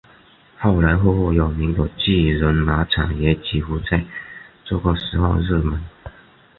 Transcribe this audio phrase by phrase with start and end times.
[0.57, 4.03] 后来赫赫有名的巨人马场也几乎在
[4.65, 5.79] 这个时候入门。